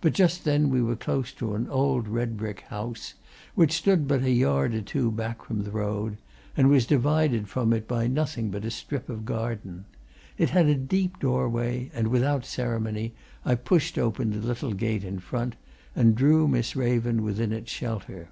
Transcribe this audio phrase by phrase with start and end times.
[0.00, 3.12] But just then we were close to an old red brick house,
[3.54, 6.16] which stood but a yard or two back from the road,
[6.56, 9.84] and was divided from it by nothing but a strip of garden.
[10.38, 13.12] It had a deep doorway, and without ceremony,
[13.44, 15.56] I pushed open the little gate in front,
[15.94, 18.30] and drew Miss Raven within its shelter.